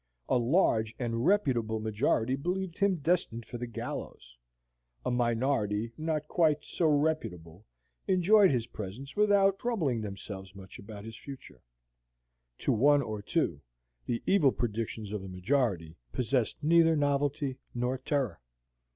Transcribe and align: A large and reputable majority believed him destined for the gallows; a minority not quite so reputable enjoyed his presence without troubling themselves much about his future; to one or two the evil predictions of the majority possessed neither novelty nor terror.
A 0.27 0.37
large 0.39 0.95
and 0.97 1.27
reputable 1.27 1.79
majority 1.79 2.35
believed 2.35 2.79
him 2.79 2.95
destined 2.95 3.45
for 3.45 3.59
the 3.59 3.67
gallows; 3.67 4.35
a 5.05 5.11
minority 5.11 5.91
not 5.95 6.27
quite 6.27 6.65
so 6.65 6.87
reputable 6.87 7.67
enjoyed 8.07 8.49
his 8.49 8.65
presence 8.65 9.15
without 9.15 9.59
troubling 9.59 10.01
themselves 10.01 10.55
much 10.55 10.79
about 10.79 11.05
his 11.05 11.17
future; 11.17 11.61
to 12.57 12.71
one 12.71 13.03
or 13.03 13.21
two 13.21 13.61
the 14.07 14.23
evil 14.25 14.51
predictions 14.51 15.11
of 15.11 15.21
the 15.21 15.27
majority 15.29 15.95
possessed 16.11 16.63
neither 16.63 16.95
novelty 16.95 17.59
nor 17.75 17.99
terror. 17.99 18.41